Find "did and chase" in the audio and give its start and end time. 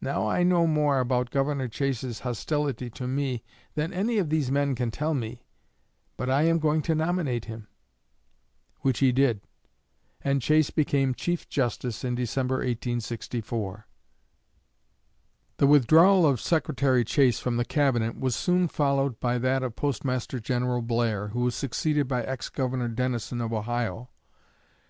9.12-10.70